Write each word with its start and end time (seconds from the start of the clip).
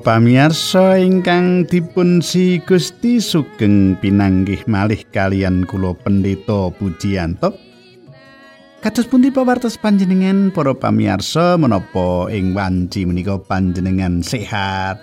Para 0.00 0.16
pamirsa 0.16 0.96
ingkang 0.96 1.68
dipun 1.68 2.24
si 2.24 2.56
Gusti 2.64 3.20
sugeng 3.20 4.00
pinanggih 4.00 4.64
malih 4.64 5.04
kalian 5.12 5.68
kula 5.68 5.92
pendeta 5.92 6.72
Pujiyanto. 6.72 7.52
Kados 8.80 9.04
pundi 9.04 9.28
pawartos 9.28 9.76
panjenengan 9.76 10.56
para 10.56 10.72
pamirsa 10.72 11.60
menapa 11.60 12.32
ing 12.32 12.56
wanci 12.56 13.04
menika 13.04 13.36
panjenengan 13.44 14.24
sehat. 14.24 14.96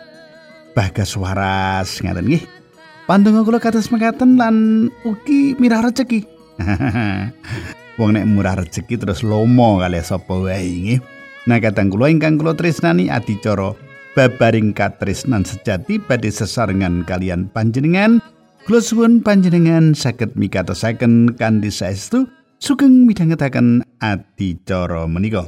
Bagas 0.73 1.13
waras 1.13 2.01
ngaten 2.01 2.33
nggih. 2.33 2.41
Pandonga 3.05 3.45
kula 3.45 3.61
kados 3.61 3.93
mekaten 3.93 4.33
lan 4.41 4.89
ugi 5.05 5.53
mirah 5.61 5.85
rejeki. 5.85 6.25
Wong 8.01 8.17
nek 8.17 8.25
murah 8.25 8.57
rejeki 8.57 8.97
terus 8.97 9.21
lomo 9.21 9.77
kalih 9.77 10.01
sapa 10.01 10.33
wae 10.33 10.65
nggih. 10.65 11.01
Nah 11.45 11.61
kadang 11.61 11.93
kula 11.93 12.09
ingkang 12.09 12.41
kula 12.41 12.57
tresnani 12.57 13.13
adicara 13.13 13.77
babaring 14.17 14.73
katresnan 14.73 15.45
sejati 15.45 16.01
badhe 16.01 16.33
sesarengan 16.33 17.05
kalian 17.05 17.53
panjenengan. 17.53 18.17
Kula 18.65 18.81
suwun 18.81 19.21
panjenengan 19.21 19.93
saged 19.93 20.33
mikatosaken 20.33 21.37
kanthi 21.37 21.69
saestu 21.69 22.25
sugeng 22.57 23.05
midhangetaken 23.05 23.85
adicara 24.01 25.05
menika 25.05 25.45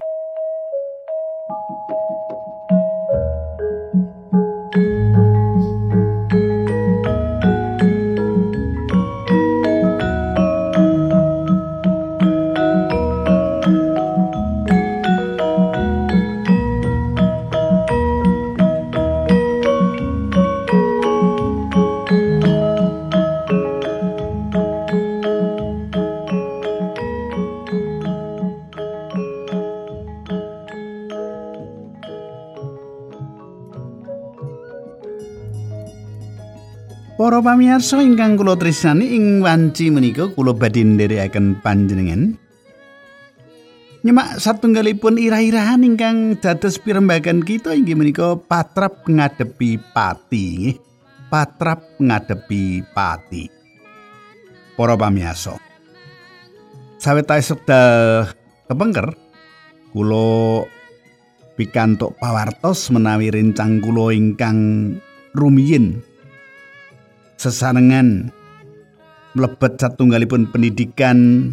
Para 37.20 37.44
pamirsa 37.44 38.00
ingkang 38.00 38.40
kula 38.40 38.56
tresnani 38.56 39.12
ing 39.12 39.44
wanci 39.44 39.92
menika 39.92 40.32
kula 40.32 40.56
badhe 40.56 40.88
nderekaken 40.88 41.60
panjenengan. 41.60 42.40
Nyemak 44.08 44.40
satunggalipun 44.40 45.20
irah-irahan 45.20 45.84
ingkang 45.84 46.40
dados 46.40 46.80
pirembagan 46.80 47.44
kita 47.44 47.76
inggih 47.76 48.00
menika 48.00 48.40
patrap 48.40 49.04
ngadepi 49.04 49.76
pati. 49.92 50.80
Patrap 51.28 52.00
ngadepi 52.00 52.88
pati. 52.96 53.52
Para 54.80 54.96
pamirsa. 54.96 55.60
Sawetawis 57.04 57.52
sedal 57.52 58.32
kepengker 58.72 59.12
kula 59.92 60.64
pikantuk 61.60 62.16
pawartos 62.16 62.88
menawi 62.96 63.28
rencang 63.28 63.84
kula 63.84 64.16
ingkang 64.16 64.96
rumiyin 65.36 66.00
sesarengan 67.40 68.36
mlebet 69.32 69.80
satunggalipun 69.80 70.52
pendidikan 70.52 71.50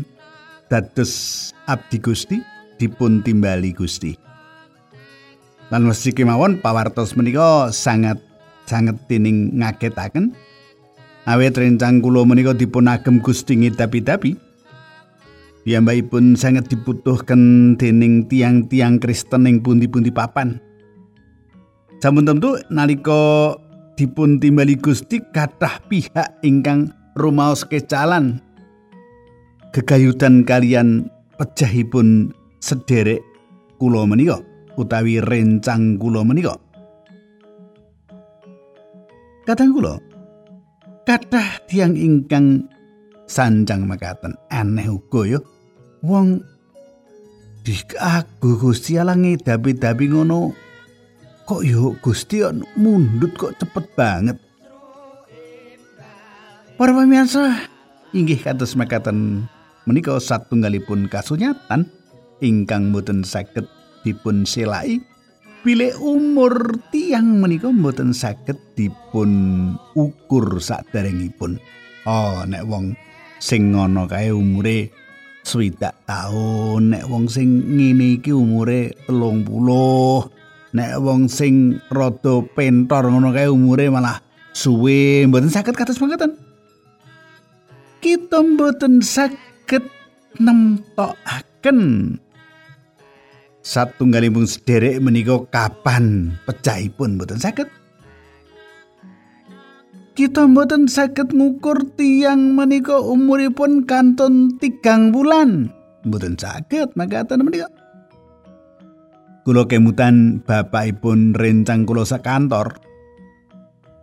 dados 0.66 1.54
abdi 1.70 2.02
Gusti 2.02 2.42
dipun 2.82 3.22
timbali 3.22 3.70
Gusti. 3.70 4.18
Lan 5.70 5.86
mesti 5.86 6.10
kemawon 6.10 6.58
pawartos 6.58 7.14
menika 7.14 7.70
sangat 7.70 8.18
sangat 8.66 8.98
tining 9.06 9.54
ngagetaken. 9.54 10.34
Awet 11.26 11.58
rencang 11.58 12.02
kula 12.02 12.26
menika 12.26 12.54
dipun 12.54 12.90
agem 12.90 13.22
Gusti 13.22 13.54
ngidapi-dapi. 13.54 14.34
Piyambakipun 15.66 16.38
sangat 16.38 16.70
dibutuhkan 16.70 17.74
dening 17.74 18.30
tiang-tiang 18.30 19.02
Kristen 19.02 19.50
ing 19.50 19.58
pundi-pundi 19.58 20.14
papan. 20.14 20.62
Sampun 21.98 22.22
tentu 22.22 22.54
nalika 22.70 23.58
dipun 23.96 24.36
timbali 24.36 24.76
Gusti 24.76 25.24
kathah 25.32 25.80
pihak 25.88 26.44
ingkang 26.44 26.92
rumaos 27.16 27.64
kecalan 27.64 28.44
gegayutan 29.72 30.44
kalian 30.44 31.08
pejahipun 31.40 32.32
sederek 32.60 33.24
kula 33.80 34.04
menika 34.04 34.40
utawi 34.76 35.20
rencang 35.24 35.96
kula 35.96 36.20
menika. 36.24 36.60
Kadang 39.48 39.72
kula 39.72 39.96
kathah 41.08 41.64
tiang 41.64 41.96
ingkang 41.96 42.68
sanjang 43.26 43.88
makaten 43.88 44.36
aneh 44.52 44.86
uga 44.90 45.22
ya 45.26 45.40
wong 46.02 46.42
dikagu 47.66 48.58
Gusti 48.58 48.94
Allah 48.98 49.18
ngedapi-dapi 49.18 50.06
ngono 50.10 50.65
kok 51.46 51.62
yo 51.62 51.94
Gusti 52.02 52.42
mundut 52.74 53.32
kok 53.38 53.54
cepet 53.62 53.86
banget. 53.94 54.36
Para 56.76 56.92
pemirsa, 56.92 57.70
inggih 58.12 58.42
kados 58.42 58.76
mekaten 58.76 59.48
menika 59.86 60.18
satunggalipun 60.18 61.08
kasunyatan 61.08 61.88
ingkang 62.44 62.92
boten 62.92 63.24
saged 63.24 63.64
dipun 64.04 64.44
selai 64.44 65.00
pilih 65.64 65.96
umur 66.02 66.76
tiang 66.92 67.40
menika 67.40 67.72
boten 67.72 68.12
saged 68.12 68.58
dipun 68.76 69.72
ukur 69.96 70.60
saderengipun. 70.60 71.56
Oh, 72.04 72.44
nek 72.44 72.66
wong 72.68 72.92
sing 73.40 73.72
ngono 73.72 74.04
kae 74.04 74.34
umure 74.34 74.92
swidak 75.46 75.94
taun, 76.04 76.92
nek 76.92 77.06
wong 77.06 77.30
sing 77.30 77.62
ngene 77.72 78.20
iki 78.20 78.34
umure 78.34 78.92
telung 79.06 79.46
puluh, 79.46 80.26
nek 80.74 80.98
wong 80.98 81.30
sing 81.30 81.78
rada 81.92 82.42
pentor 82.54 83.12
ngono 83.12 83.30
kae 83.30 83.46
umure 83.46 83.92
malah 83.92 84.18
suwe 84.50 85.28
mboten 85.28 85.52
saged 85.52 85.76
kados 85.78 86.00
mangketen 86.00 86.46
kita 88.06 88.38
mboten 88.38 89.02
saged 89.02 89.82
nemtokaken. 90.38 91.80
Satunggalipun 93.66 94.46
sederek 94.46 95.02
menika 95.02 95.42
kapan 95.50 96.38
pecahipun 96.46 97.18
mboten 97.18 97.42
saged. 97.42 97.66
Kita 100.14 100.46
mboten 100.46 100.86
saged 100.86 101.34
ngukur 101.34 101.82
tiang 101.98 102.54
menika 102.54 102.96
umuripun 103.02 103.84
kanton 103.84 104.54
tigang 104.62 105.12
bulan 105.12 105.68
mboten 106.06 106.38
saged 106.38 106.94
mangketen 106.96 107.42
menika 107.42 107.68
kula 109.46 109.70
kemutan 109.70 110.42
bapakipun 110.42 111.30
rencang 111.30 111.86
kula 111.86 112.02
sakantor 112.02 112.82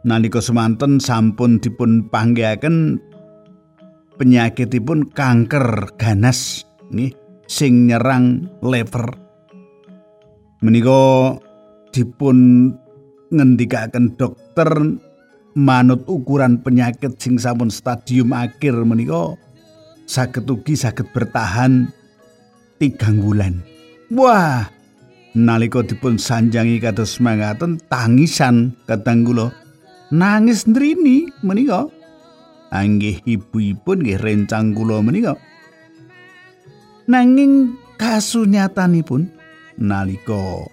nalika 0.08 0.40
semanten 0.40 1.04
sampun 1.04 1.60
dipun 1.60 2.08
panggihaken 2.08 2.96
penyakitipun 4.16 5.12
kanker 5.12 5.92
ganas 6.00 6.64
nih 6.96 7.12
sing 7.44 7.92
nyerang 7.92 8.48
lever. 8.64 9.20
Menika 10.64 11.36
dipun 11.92 12.72
ngendikaken 13.28 14.16
dokter 14.16 14.72
manut 15.60 16.08
ukuran 16.08 16.64
penyakit 16.64 17.20
sing 17.20 17.36
sampun 17.36 17.68
stadium 17.68 18.32
akhir 18.32 18.80
menika 18.88 19.36
saged 20.08 20.48
ugi 20.48 20.80
saged 20.80 21.12
bertahan 21.12 21.92
tigang 22.80 23.20
bulan. 23.20 23.60
Wah 24.08 24.83
nalika 25.34 25.82
dipun 25.82 26.22
sanjangi 26.22 26.78
kados 26.78 27.18
mangaten 27.18 27.82
tangisan 27.90 28.78
kadang 28.86 29.26
kula 29.26 29.50
nangis 30.14 30.70
ndrini 30.70 31.30
menika. 31.42 31.90
Anggih 32.74 33.22
ibu-ibu 33.26 33.94
nggih 33.94 34.18
rencang 34.18 34.74
kula 34.74 35.02
menika. 35.06 35.38
Nanging 37.06 37.78
kasunyatanipun 38.02 39.30
nalika 39.78 40.66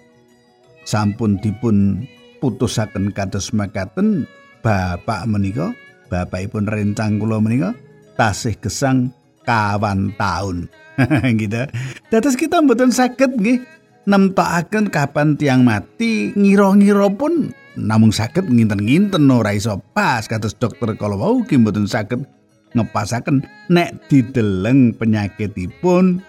sampun 0.85 1.37
dipun 1.41 2.05
putusaken 2.41 3.13
kados 3.13 3.53
makaten 3.53 4.25
bapak 4.65 5.29
menika 5.29 5.69
bapakipun 6.09 6.65
rencang 6.65 7.21
kula 7.21 7.37
menika 7.37 7.77
tasih 8.17 8.57
gesang 8.57 9.13
kawan 9.45 10.13
taun. 10.17 10.69
Gitu 11.41 11.69
dados 12.09 12.35
kita 12.37 12.65
mboten 12.65 12.89
saged 12.89 13.37
nggih 13.37 13.61
nemtokaken 14.05 14.89
kapan 14.89 15.37
tiang 15.37 15.61
mati 15.65 16.33
ngira-ngira 16.33 17.09
pun. 17.13 17.53
Namung 17.79 18.11
saged 18.11 18.51
nginten-nginten 18.51 19.31
ora 19.31 19.55
iso 19.55 19.79
pas. 19.95 20.27
Kados 20.27 20.57
dokter 20.59 20.95
kalau 20.99 21.17
wau 21.19 21.35
ki 21.47 21.61
mboten 21.61 21.87
saged 21.87 22.27
ngepasaken 22.75 23.45
nek 23.71 23.95
dideleng 24.11 24.95
penyakitipun. 24.95 26.19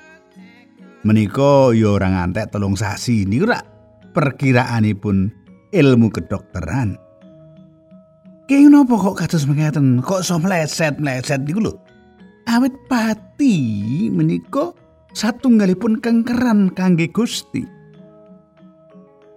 Menika 1.02 1.74
ya 1.74 1.98
ora 1.98 2.08
ngantek 2.14 2.54
telung 2.54 2.78
sasi 2.78 3.26
niku 3.26 3.50
ora. 3.50 3.60
Perkiraanipun 4.12 5.32
ilmu 5.72 6.08
kedokteran. 6.12 7.00
Kaya 8.46 8.68
napa 8.68 8.94
kok 9.00 9.16
kados 9.16 9.48
mengatakan 9.48 10.04
kok 10.04 10.20
iso 10.20 10.36
mleset-mleset 10.36 11.42
niku 11.48 11.64
lho? 11.64 11.72
Awit 12.44 12.75
pati 12.90 13.56
menika 14.12 14.75
satunggalipun 15.12 16.00
kengkeran 16.00 16.73
kangge 16.73 17.09
Gusti. 17.12 17.64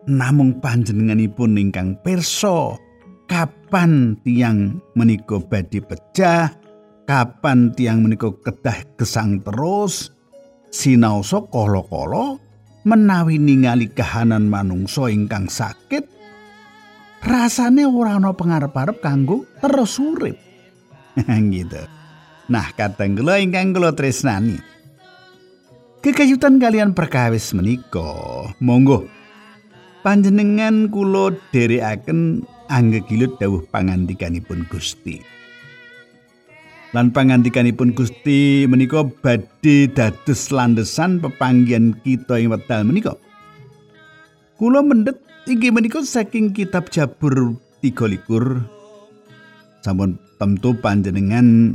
Namung 0.06 0.62
panjenenganipun 0.62 1.58
ingkang 1.58 1.98
pirsa 2.06 2.78
kapan 3.26 4.14
tiang 4.22 4.78
menika 4.94 5.42
badhe 5.42 5.82
pecah 5.82 6.54
kapan 7.10 7.74
tiang 7.74 8.06
menika 8.06 8.30
kedah 8.30 8.86
gesang 9.02 9.42
terus 9.42 10.14
sinaosa 10.70 11.42
kala-kala 11.50 12.38
menawi 12.86 13.42
ningali 13.42 13.90
kahanan 13.90 14.46
manungsa 14.46 15.10
ingkang 15.10 15.50
sakit 15.50 16.06
rasane 17.26 17.90
ora 17.90 18.22
ana 18.22 18.38
pangarep-arep 18.38 19.02
kanggo 19.02 19.50
terus 19.58 19.98
urip. 19.98 20.38
Gitu. 21.26 21.82
Nah 22.46 22.70
kadang 22.78 23.18
kula 23.18 23.42
ingkang 23.42 23.74
kula 23.74 23.98
tresnani 23.98 24.75
kekayutan 26.06 26.62
kalian 26.62 26.94
perkawis 26.94 27.50
menika 27.58 28.06
monggo 28.62 29.10
panjenengan 30.06 30.86
kula 30.94 31.34
dherekaken 31.50 32.46
anggegilut 32.70 33.42
dawuh 33.42 33.66
pangandikanipun 33.74 34.70
Gusti. 34.70 35.26
Lan 36.94 37.10
pangandikanipun 37.10 37.98
Gusti 37.98 38.70
menika 38.70 39.02
badhe 39.02 39.90
dados 39.90 40.54
landesan 40.54 41.18
pepanggihan 41.26 41.98
kita 42.06 42.38
ing 42.38 42.54
wekdal 42.54 42.86
menika. 42.86 43.18
Kula 44.62 44.86
mendhet 44.86 45.18
inggih 45.50 45.74
menika 45.74 46.06
saking 46.06 46.54
kitab 46.54 46.94
Jabur 46.94 47.58
13 47.82 48.22
sampun 49.82 50.22
tentu 50.38 50.78
panjenengan 50.78 51.74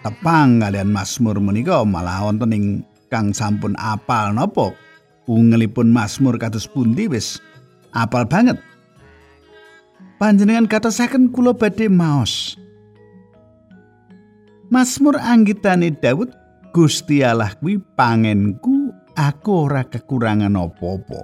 tepang 0.00 0.64
kalian 0.64 0.88
Mazmur 0.88 1.36
menika 1.44 1.84
malah 1.84 2.24
wonten 2.24 2.56
ing 2.56 2.64
kang 3.14 3.30
sampun 3.30 3.78
apal 3.78 4.34
napa 4.34 4.74
ungelipun 5.30 5.94
Mazmur 5.94 6.34
kados 6.34 6.66
pundi 6.66 7.06
wis 7.06 7.38
apal 7.94 8.26
banget. 8.26 8.58
Panjenengan 10.18 10.66
katasaken 10.66 11.30
kula 11.30 11.54
badhe 11.54 11.86
maos. 11.86 12.58
Mazmur 14.66 15.14
anggitane 15.22 15.94
Daud 15.94 16.34
Gusti 16.74 17.22
Allah 17.22 17.54
kuwi 17.54 17.78
pangenku 17.94 18.90
aku 19.14 19.70
ora 19.70 19.86
kekurangan 19.86 20.58
apa-apa. 20.58 21.22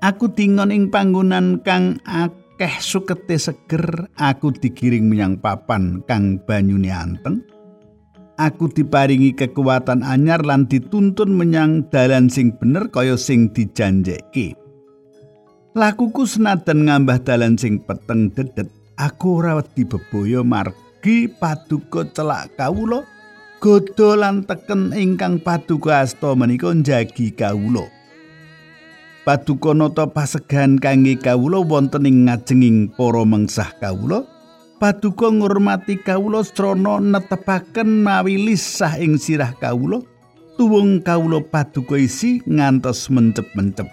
Aku 0.00 0.32
dingon 0.32 0.72
ing 0.72 0.88
panggonan 0.88 1.60
kang 1.64 2.00
akeh 2.04 2.80
sukete 2.80 3.36
seger, 3.36 4.08
aku 4.16 4.52
digiring 4.52 5.08
menyang 5.08 5.40
papan 5.40 6.04
kang 6.04 6.40
banyune 6.44 6.92
anteng. 6.92 7.44
Aku 8.38 8.70
diparingi 8.70 9.34
kekuatan 9.34 10.02
anyar 10.02 10.42
lan 10.42 10.66
dituntun 10.66 11.34
menyang 11.34 11.86
dalan 11.90 12.26
sing 12.26 12.54
bener 12.54 12.90
kaya 12.90 13.14
sing 13.14 13.50
dijanjeki. 13.50 14.54
Lakuku 15.74 16.22
senadan 16.22 16.86
ngambah 16.86 17.26
dalan 17.26 17.58
sing 17.58 17.82
peteng 17.82 18.30
dedet, 18.30 18.70
aku 18.94 19.42
ora 19.42 19.58
wedi 19.58 19.82
bebaya 19.82 20.46
margi 20.46 21.26
paduka 21.26 22.06
celak 22.14 22.54
kawula, 22.54 23.02
godho 23.58 24.14
lan 24.14 24.46
teken 24.46 24.94
ingkang 24.94 25.42
paduka 25.42 26.06
asta 26.06 26.30
menika 26.38 26.70
njagi 26.70 27.34
kawula. 27.34 27.90
Paduka 29.26 29.74
nata 29.74 30.06
pasegan 30.06 30.78
kangge 30.78 31.18
kawula 31.18 31.58
wonten 31.64 32.06
ing 32.06 32.28
ngajenging 32.30 32.92
para 32.94 33.24
mengsah 33.26 33.72
kawula. 33.82 34.33
Paduka 34.78 35.30
ngurmati 35.30 36.00
kawula 36.02 36.44
srana 36.44 37.00
netepaken 37.00 38.04
mawi 38.04 38.36
lisah 38.36 38.98
ing 39.00 39.16
sirah 39.16 39.54
kawula. 39.56 40.02
Tuwung 40.54 41.02
kawula 41.02 41.42
paduka 41.42 41.98
isi 41.98 42.38
ngantos 42.46 43.10
mencep-mencep. 43.10 43.90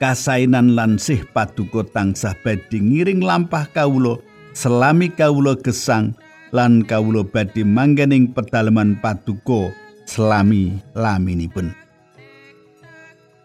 Kasainan 0.00 0.72
lan 0.78 0.96
sih 0.96 1.20
paduka 1.34 1.84
tansah 1.84 2.32
badhe 2.40 2.78
ngiring 2.78 3.20
lampah 3.20 3.68
kawula 3.74 4.16
selami 4.56 5.12
kawula 5.12 5.58
gesang 5.58 6.16
lan 6.54 6.86
kawula 6.86 7.26
badhe 7.26 7.66
manggening 7.66 8.32
pedalaman 8.32 8.96
paduka 9.02 9.74
selami 10.08 10.78
laminipun. 10.96 11.74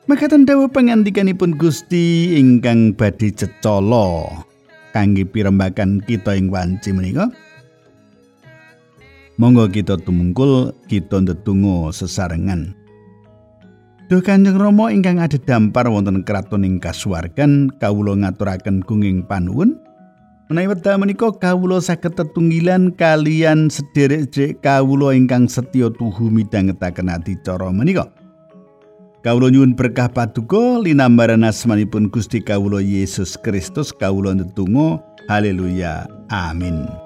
Makatan 0.07 0.48
dawa 0.48 0.68
pengantikanipun 0.68 1.56
Gusti 1.56 2.36
ingkang 2.39 2.95
badhe 2.95 3.31
cecala 3.36 4.45
kangge 4.94 5.25
pirembakan 5.25 6.00
kita 6.06 6.38
ing 6.38 6.54
wanci 6.54 6.94
menika. 6.94 7.28
Monggo 9.42 9.66
kita 9.66 9.98
tumungkul 9.98 10.78
kita 10.86 11.25
ndedonga 11.25 11.90
sesarengan. 11.90 12.78
Duh 14.06 14.22
Kanjeng 14.22 14.62
Rama 14.62 14.94
ingkang 14.94 15.18
ada 15.18 15.42
dampar 15.42 15.90
wonten 15.90 16.22
kraton 16.22 16.62
ing 16.62 16.78
kasuwargan 16.78 17.74
kawula 17.81 18.13
ngaturaken 18.13 18.86
gunging 18.86 19.25
panuwun. 19.25 19.74
Menawi 20.54 20.69
wekdal 20.69 21.01
menika 21.01 21.34
kawula 21.34 21.81
saged 21.81 22.13
tetunggilan 22.13 22.94
kalian 22.94 23.74
sederek-sederek 23.74 24.62
kawula 24.62 25.18
ingkang 25.18 25.50
setya 25.50 25.89
tuhu 25.89 26.30
midhangetaken 26.30 27.10
adicara 27.10 27.74
menika. 27.74 28.06
Kawula 29.24 29.48
nyuwun 29.48 29.72
berkah 29.72 30.12
paduka 30.12 30.84
linambaran 30.84 31.48
asmanipun 31.48 32.12
Gusti 32.12 32.44
kawula 32.44 32.84
Yesus 32.84 33.39
Kristus. 33.39 33.96
Kawula 33.96 34.36
ndedonga. 34.36 35.00
Haleluya. 35.32 36.12
Amin 36.27 37.02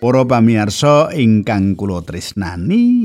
Para 0.00 0.24
pamirsa 0.24 1.12
ingkang 1.12 1.76
kula 1.76 2.00
tresnani. 2.00 3.04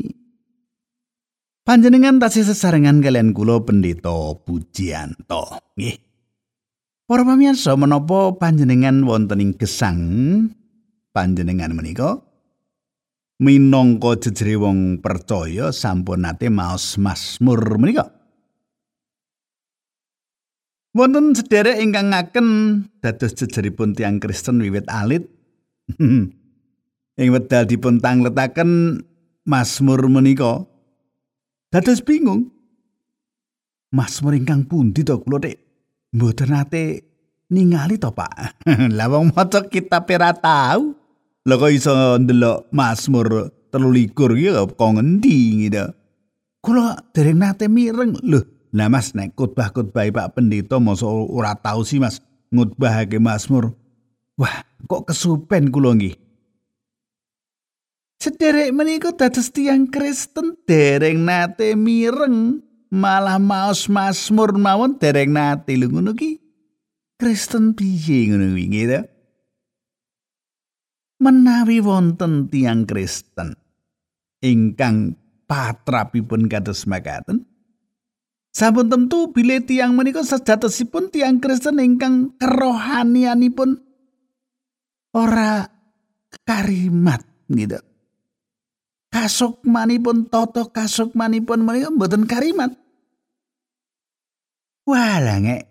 Panjenengan 1.67 2.23
tasih 2.23 2.47
sesarengan 2.47 3.03
kalian 3.03 3.35
kula 3.35 3.67
pendeta 3.67 4.31
Pujianto. 4.39 5.59
Nggih. 5.75 5.99
Para 7.03 7.27
pamirsa 7.27 7.75
menapa 7.75 8.39
panjenengan 8.39 9.03
wonten 9.03 9.43
ing 9.43 9.59
gesang 9.59 9.99
panjenengan 11.11 11.75
menika? 11.75 12.23
Minangka 13.43 14.15
jejere 14.23 14.55
wong 14.55 15.03
percaya 15.03 15.75
sampun 15.75 16.23
nate 16.23 16.47
maos 16.47 16.95
Mazmur 16.95 17.75
menika? 17.75 18.07
Wonten 20.95 21.35
sederek 21.35 21.83
ingkang 21.83 22.15
ngaken 22.15 22.47
dados 23.03 23.35
jejeripun 23.35 23.99
tiang 23.99 24.23
Kristen 24.23 24.63
wiwit 24.63 24.87
alit 24.87 25.27
ing 27.19 27.31
wedal 27.31 27.63
dipun 27.63 28.03
tangletaken 28.03 29.01
Mazmur 29.45 30.01
menika 30.09 30.65
dados 31.69 32.01
bingung. 32.01 32.49
Mazmur 33.93 34.35
ingkang 34.35 34.65
pundi 34.65 35.05
to 35.05 35.21
kula 35.21 35.39
Dik? 35.39 35.57
Mboten 36.17 36.49
nate 36.51 36.83
ningali 37.53 37.95
to 38.01 38.11
Pak? 38.11 38.65
Lah 38.97 39.07
wong 39.07 39.31
maca 39.31 39.69
kitab 39.69 40.09
ora 40.09 40.33
tau. 40.33 40.97
Lha 41.45 41.53
kok 41.61 41.71
iso 41.71 41.93
ndelok 42.17 42.73
Mazmur 42.73 43.53
13 43.69 44.09
iki 44.09 44.49
kok 44.51 44.91
ngendi 44.97 45.37
gitu 45.69 45.85
kula 46.65 46.97
dereng 47.13 47.37
nate 47.37 47.69
mireng. 47.69 48.17
Lho 48.25 48.41
lah 48.75 48.91
mas 48.91 49.13
nek 49.15 49.37
khotbah-khotbah 49.37 50.09
Pak 50.11 50.27
Pendeta 50.35 50.81
masa 50.81 51.07
ora 51.07 51.55
tau 51.55 51.85
sih 51.85 52.01
mas 52.01 52.19
ngutbahake 52.49 53.21
Mazmur? 53.21 53.71
Wah 54.35 54.65
kok 54.89 55.07
kesupen 55.13 55.69
kula 55.69 55.95
nggih 55.95 56.24
Sederek 58.25 58.73
menika 58.73 59.13
dados 59.13 59.53
tiang 59.53 59.85
Kristen 59.85 60.57
dereng 60.65 61.21
nate 61.21 61.77
mireng. 61.77 62.65
Malah 62.89 63.37
maos 63.37 63.85
Mazmur 63.85 64.57
mawon 64.57 64.97
dereng 64.97 65.29
nate. 65.29 65.77
Lho 65.77 65.93
ngono 65.93 66.17
Kristen 67.15 67.77
piye 67.77 68.33
ngono 68.33 68.51
kuwi 68.51 68.65
gitu 68.73 68.99
menawi 71.23 71.79
wonten 71.79 72.51
tiang 72.51 72.83
Kristen 72.83 73.55
ingkang 74.43 75.15
patrapipun 75.47 76.51
kados 76.51 76.83
makaten 76.85 77.47
sampun 78.51 78.91
tentu 78.91 79.31
bilih 79.31 79.63
tiang 79.63 79.95
menika 79.95 80.27
sejatosipun 80.27 81.15
tiang 81.15 81.39
Kristen 81.39 81.79
ingkang 81.79 82.35
kerohanianipun 82.35 83.79
ora 85.15 85.63
karimat 86.43 87.23
gitu 87.47 87.79
kasukmanipun 89.15 90.27
toto 90.27 90.67
kasukmanipun 90.67 91.63
menika 91.63 91.87
mboten 91.87 92.27
karimat 92.27 92.75
walange 94.83 95.63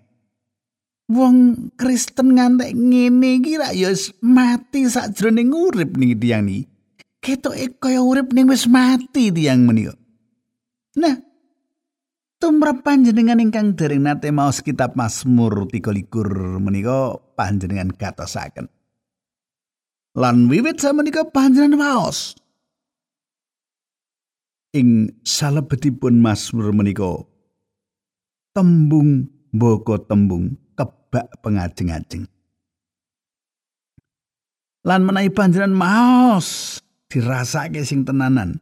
wong 1.13 1.69
Kristen 1.77 2.41
ngantek 2.41 2.73
ngene 2.73 3.45
iki 3.45 3.61
ra 3.61 3.77
ya 3.77 3.93
mati 4.25 4.89
sakjroning 4.89 5.53
urip 5.53 5.93
ning 6.01 6.17
tiyang 6.17 6.49
niki 6.49 6.73
ketoke 7.21 7.77
kaya 7.77 8.01
urip 8.01 8.33
ning 8.33 8.49
wis 8.49 8.69
mati 8.69 9.33
tiyang 9.33 9.65
menika. 9.65 9.97
Nah, 11.01 11.17
tumrap 12.37 12.85
panjenengan 12.85 13.41
ingkang 13.41 13.73
dereng 13.73 14.05
nate 14.05 14.29
maos 14.29 14.61
kitab 14.61 14.93
Mazmur 14.93 15.69
23 15.73 16.61
menika 16.61 17.17
panjenengan 17.33 17.97
katosaken. 17.97 18.69
Lan 20.15 20.47
wiwit 20.53 20.79
samenika 20.79 21.27
panjenengan 21.27 21.81
maos 21.81 22.39
ing 24.75 25.23
salebetipun 25.23 26.19
Mazmur 26.19 26.75
menika 26.75 27.23
tembung 28.51 29.31
boko 29.55 30.03
tembung 30.03 30.59
kebak 30.75 31.31
pengajeng-ajeng. 31.39 32.27
Lan 34.85 35.01
menawi 35.07 35.31
panjenengan 35.31 35.73
maos 35.73 36.83
dirasake 37.07 37.87
sing 37.87 38.03
tenanan. 38.03 38.59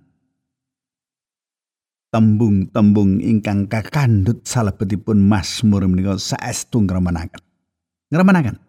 Tembung-tembung 2.12 3.24
ingkang 3.24 3.64
kakandut 3.72 4.44
salebetipun 4.44 5.16
Mazmur 5.16 5.88
menika 5.88 6.20
saestu 6.20 6.84
ngremenaken. 6.84 7.40
Ngremenaken. 8.12 8.60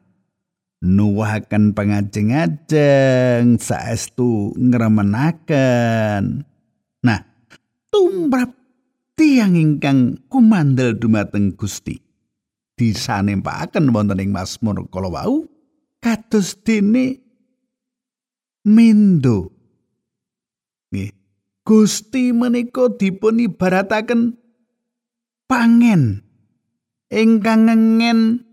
Nuwahaken 0.84 1.76
pangajeng-ajeng 1.76 3.60
saestu 3.60 4.56
ngremenaken. 4.56 6.48
Nah, 7.04 7.20
tumrap 7.94 8.50
tiang 9.14 9.54
ingkang 9.54 10.26
kumandel 10.26 10.98
dumateng 10.98 11.54
Gusti 11.54 12.02
disanempaken 12.74 13.94
wonten 13.94 14.18
ing 14.18 14.34
Mazmur 14.34 14.90
kala 14.90 15.14
wau 15.14 15.46
kados 16.02 16.58
dene 16.66 17.22
mindo 18.66 19.54
Nggih. 20.94 21.10
Gusti 21.64 22.36
menika 22.36 22.92
dipun 22.92 23.42
ibarataken 23.42 24.38
pangen 25.50 26.22
ingkang 27.10 27.70
ngengen 27.70 28.46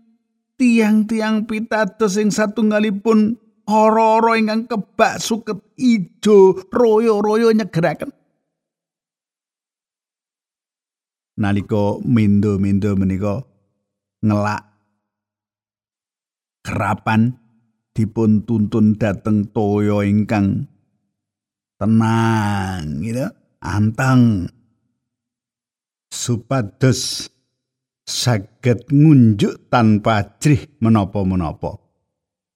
tiang-tiang 0.57 1.49
pitados 1.49 2.17
sing 2.17 2.29
satunggalipun 2.29 3.37
ora-ora 3.65 4.37
ingkang 4.37 4.69
kebak 4.69 5.17
suket 5.21 5.57
ijo 5.77 6.53
royo-royo 6.69 7.49
nyegeraken. 7.53 8.20
Nalika 11.41 11.97
mindo-mindo 12.05 12.93
menika 12.93 13.41
ngelak 14.21 14.61
kerapan 16.61 17.33
dipun 17.97 18.45
tuntun 18.45 18.93
dateng 18.93 19.49
toyo 19.49 20.05
ingkang 20.05 20.69
tenang 21.81 23.01
gitu. 23.01 23.25
Antang. 23.61 24.49
Supados 26.11 27.29
saged 28.05 28.89
ngunjuk 28.89 29.69
tanpa 29.69 30.37
jrih 30.37 30.65
menapa-menapa. 30.81 31.77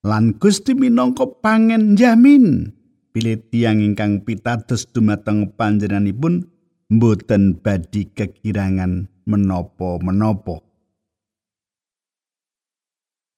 Lan 0.06 0.38
Gusti 0.38 0.78
minangka 0.78 1.26
pangen 1.42 1.98
jamin 1.98 2.70
pilih 3.16 3.42
tiang 3.50 3.82
ingkang 3.82 4.22
pitados 4.28 4.86
dumateng 4.92 5.56
panjenenganipun 5.58 6.55
mboten 6.90 7.58
badi 7.58 8.10
kekirangan 8.14 9.10
menapa-menapa. 9.26 10.62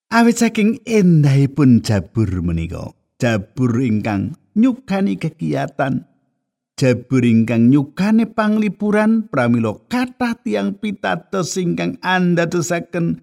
Awit 0.07 0.39
saking 0.39 0.79
endahipun 0.87 1.83
jabur 1.83 2.31
menika. 2.39 2.95
Jabur 3.19 3.75
ingkang 3.83 4.39
nyukani 4.55 5.19
kegiatan. 5.19 6.07
Jabur 6.77 7.25
ingkang 7.25 7.73
nyukani 7.73 8.29
panglipuran 8.29 9.27
pramila 9.27 9.75
kathah 9.89 10.37
tiang 10.39 10.77
pitados 10.77 11.57
ingkang 11.57 11.97
anda 12.05 12.45
dosaken 12.45 13.19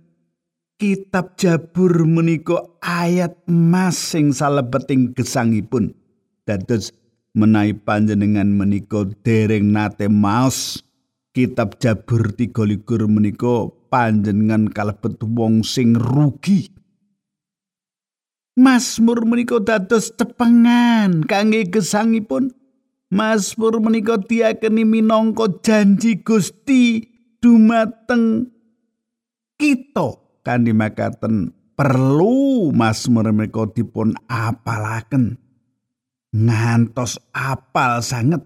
kitab 0.76 1.38
jabur 1.38 2.04
menika 2.04 2.66
ayat 2.82 3.32
emas 3.48 3.96
sing 3.96 4.34
salebeting 4.34 5.14
gesangipun. 5.14 5.94
Dados 6.44 6.92
menawi 7.34 7.74
panjenengan 7.74 8.46
menika 8.46 9.02
dereng 9.26 9.74
nate 9.74 10.06
maos 10.06 10.86
kitab 11.34 11.74
tiga 11.82 12.62
likur 12.62 13.10
menika 13.10 13.74
panjenengan 13.90 14.70
kalebet 14.70 15.18
wong 15.20 15.66
sing 15.66 15.98
rugi. 15.98 16.70
Mazmur 18.54 19.26
menika 19.26 19.58
dados 19.58 20.14
tepengan 20.14 21.26
kangge 21.26 21.66
gesangipun. 21.66 22.54
Mazmur 23.10 23.82
menika 23.82 24.14
diakeni 24.18 24.86
minangka 24.86 25.50
janji 25.58 26.22
Gusti 26.22 27.02
dumateng 27.42 28.46
kita. 29.58 30.22
Kanthi 30.46 30.70
makaten 30.70 31.50
perlu 31.74 32.70
Mazmur 32.70 33.34
menika 33.34 33.66
dipun 33.74 34.14
apalaken 34.30 35.43
ngantos 36.34 37.22
apal 37.30 38.02
sanget. 38.02 38.42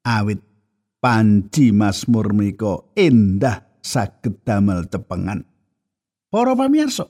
Awit 0.00 0.40
panji 1.04 1.76
Mazmur 1.76 2.32
menika 2.32 2.80
endah 2.96 3.68
saged 3.84 4.40
damel 4.48 4.88
tepengan. 4.88 5.44
Para 6.32 6.56
pamirsa, 6.56 7.04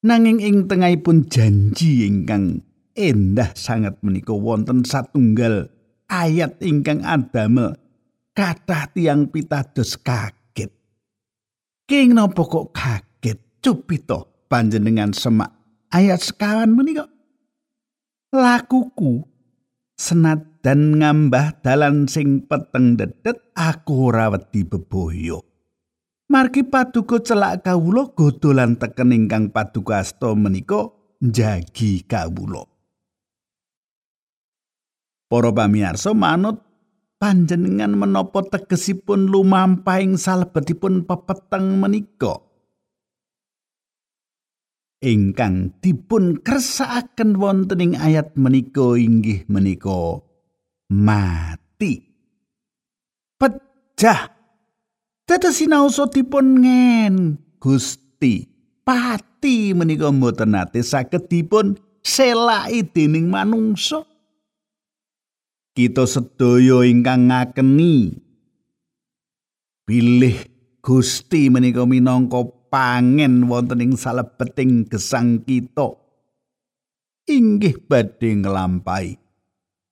nanging 0.00 0.40
ing 0.40 0.56
tengahipun 0.64 1.28
janji 1.28 2.08
ingkang 2.08 2.64
endah 2.96 3.52
sangat 3.52 4.00
menika 4.00 4.32
wonten 4.32 4.86
satunggal 4.86 5.68
ayat 6.08 6.56
ingkang 6.64 7.04
adamel 7.04 7.76
kathah 8.32 8.88
tiang 8.94 9.28
pitados 9.28 10.00
kaget. 10.00 10.72
King 11.84 12.16
napa 12.16 12.40
kok 12.40 12.72
kaget? 12.72 13.60
Cupito 13.60 14.48
panjenengan 14.48 15.12
semak. 15.12 15.52
Ayat 15.92 16.24
sekawan 16.24 16.72
menika 16.72 17.13
lakuku 18.34 19.22
senat 19.94 20.58
dan 20.66 20.98
ngambah 20.98 21.62
dalan 21.62 22.10
sing 22.10 22.42
peteng 22.50 22.98
dedet 22.98 23.38
aku 23.54 24.10
ora 24.10 24.34
wedi 24.34 24.66
beboyo 24.66 25.54
Margi 26.24 26.64
paduka 26.64 27.20
celak 27.20 27.68
kawula 27.68 28.10
godolan 28.16 28.80
teken 28.80 29.12
ingkang 29.12 29.52
paduka 29.52 30.00
asta 30.00 30.32
menika 30.32 30.88
njagi 31.20 32.00
kawula. 32.08 32.64
Para 35.28 35.52
pamirsa 35.52 36.16
manut 36.16 36.64
panjenengan 37.20 37.92
menapa 37.92 38.40
tegesipun 38.40 39.28
lumampahing 39.28 40.16
salebetipun 40.16 41.04
pepeteng 41.04 41.76
menika. 41.76 42.40
Ingkang 45.04 45.76
dipun 45.84 46.40
kersakaken 46.40 47.36
wonten 47.36 47.84
ing 47.84 47.92
ayat 48.00 48.32
menika 48.40 48.96
inggih 48.96 49.44
menika 49.52 50.24
mati. 50.88 52.08
Pecah 53.36 54.32
Dados 55.28 55.60
sinaosa 55.60 56.08
dipun 56.08 56.64
ngen 56.64 57.36
Gusti 57.60 58.48
pati 58.80 59.76
menika 59.76 60.08
mboten 60.08 60.56
nate 60.56 60.80
saged 60.80 61.28
dipun 61.28 61.76
selaki 62.00 62.88
dening 62.88 63.28
manungsa. 63.28 64.08
kita 65.74 66.06
sedaya 66.06 66.86
ingkang 66.86 67.28
ngakeni 67.28 68.14
bilih 69.84 70.38
Gusti 70.78 71.50
menika 71.50 71.82
minangka 71.82 72.46
pangen 72.74 73.46
wonten 73.46 73.78
ing 73.78 73.94
salebeting 73.94 74.90
gesang 74.90 75.46
kita. 75.46 75.94
Inggih 77.30 77.78
badhe 77.86 78.42
nglampahi. 78.42 79.14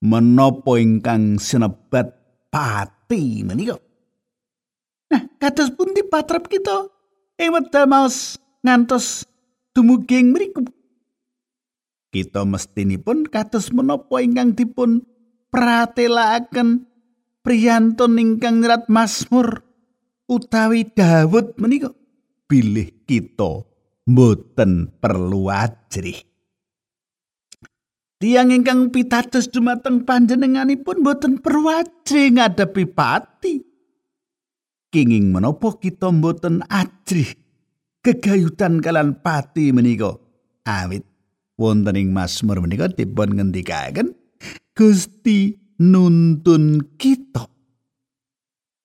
Menapa 0.02 0.82
ingkang 0.82 1.38
sinebat 1.38 2.10
pati 2.50 3.46
menika? 3.46 3.78
Nah 5.14 5.22
kados 5.38 5.70
pundi 5.78 6.02
patrap 6.02 6.50
kita? 6.50 6.90
Ing 7.38 7.54
wekdal 7.54 7.86
ngantos 8.66 9.30
dumugi 9.70 10.18
ing 10.18 10.34
mriku. 10.34 10.66
Kita 12.10 12.42
mestinipun 12.42 13.30
kados 13.30 13.70
menapa 13.70 14.18
ingkang 14.18 14.58
dipun 14.58 15.06
pratelakaken 15.54 16.90
priyantun 17.46 18.18
ingkang 18.18 18.58
nyerat 18.58 18.90
Mazmur 18.90 19.62
utawi 20.26 20.82
Daud 20.90 21.54
menika 21.62 22.01
bilih 22.52 23.08
kita 23.08 23.64
mboten 24.04 24.92
perlu 25.00 25.48
ajrih 25.48 26.20
Tiang 28.20 28.52
ingkang 28.52 28.92
pitados 28.92 29.48
dumateng 29.48 30.04
panjenenganipun 30.04 31.00
mboten 31.00 31.40
perlu 31.40 31.72
ajrih 31.72 32.36
ngadepi 32.36 32.84
pati 32.92 33.54
kenging 34.92 35.32
menapa 35.32 35.80
kita 35.80 36.12
mboten 36.12 36.60
ajrih 36.68 37.32
gegayutan 38.04 38.84
kalan 38.84 39.16
pati 39.16 39.72
menika 39.72 40.20
awit 40.68 41.08
wonten 41.56 41.96
ing 41.96 42.12
Mazmur 42.12 42.60
menika 42.60 42.92
dipun 42.92 43.40
ngendikaken 43.40 44.12
Gusti 44.76 45.62
nuntun 45.78 46.96
kita. 46.96 47.44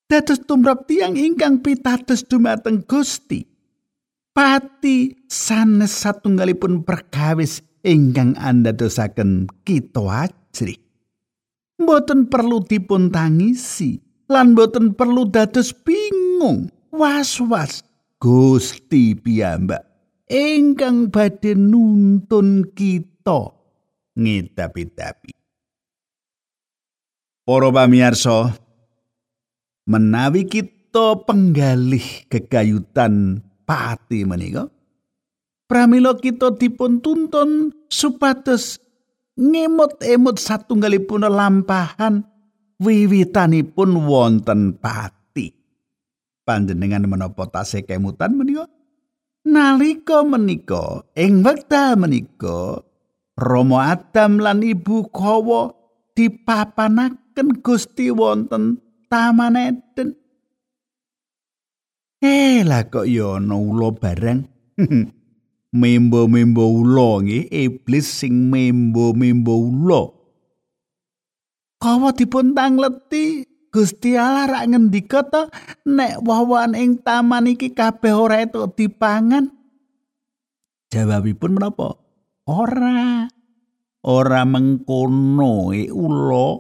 Dados 0.07 0.39
tumrap 0.47 0.87
tiang 0.87 1.15
ingkang 1.19 1.59
pitados 1.59 2.23
dumateng 2.23 2.83
Gusti. 2.87 3.43
Pati 4.37 5.25
sanes 5.25 5.97
satunggalipun 5.97 6.85
perkawis 6.85 7.65
ingkang 7.81 8.37
anda 8.37 8.69
dosaken 8.69 9.49
kita 9.65 9.97
ajri. 9.97 10.77
Mboten 11.81 12.29
perlu 12.29 12.61
dipun 12.61 13.09
tangisi, 13.09 13.97
lan 14.29 14.53
mboten 14.53 14.93
perlu 14.93 15.25
dados 15.25 15.73
bingung, 15.73 16.69
was-was. 16.93 17.81
Gusti 18.21 19.17
piyambak 19.17 19.81
ingkang 20.29 21.09
badhe 21.09 21.57
nuntun 21.57 22.77
kita 22.77 23.57
ngedapi-dapi. 24.13 25.33
Para 27.41 27.69
pamirsa, 27.73 28.53
menawi 29.89 30.45
kita 30.45 31.25
penggalih 31.25 32.29
kegayutan 32.29 33.46
pati 33.67 34.23
menika, 34.23 34.71
pramila 35.67 36.15
kita 36.15 36.55
dipun 36.55 37.03
tuntun 37.03 37.75
supados 37.91 38.79
ngemot-emot 39.35 40.39
satunggalipun 40.39 41.27
lampahan 41.27 42.23
wiwitanipun 42.79 44.07
wonten 44.07 44.79
pati. 44.79 45.51
Panjenengan 46.47 47.03
menapa 47.11 47.43
tasih 47.51 47.83
kemutan 47.83 48.39
menika? 48.39 48.71
Nalika 49.43 50.23
menika 50.23 51.03
ing 51.15 51.43
wekdal 51.43 51.99
menika 51.99 52.83
Rama 53.37 53.93
Adam 53.93 54.41
lan 54.41 54.65
Ibu 54.65 55.13
Kawa 55.13 55.69
dipapanaken 56.17 57.61
Gusti 57.61 58.09
wonten 58.09 58.81
Taman 59.07 59.55
Eden. 59.55 60.17
Eh 62.17 62.65
lah 62.65 62.89
kok 62.89 63.05
ya 63.05 63.37
ana 63.37 63.53
ula 63.53 63.93
barang. 63.93 64.39
Membo-membo 65.77 66.65
ula 66.81 67.21
nggih 67.21 67.51
iblis 67.53 68.07
sing 68.07 68.49
membo-membo 68.49 69.53
ula. 69.53 70.03
Kawa 71.77 72.09
dipun 72.17 72.57
tangleti 72.57 73.45
Gusti 73.69 74.17
Allah 74.17 74.49
rak 74.49 74.65
ngendika 74.73 75.21
to 75.29 75.53
nek 75.85 76.25
wawan 76.25 76.73
ing 76.73 76.97
taman 77.05 77.53
iki 77.53 77.77
kabeh 77.77 78.15
ora 78.15 78.41
etuk 78.41 78.73
dipangan? 78.73 79.53
Jawabipun 80.89 81.61
menapa? 81.61 81.99
Ora. 82.49 83.29
Ora 84.07 84.41
mengkono 84.47 85.75
e 85.75 85.91
ula 85.93 86.57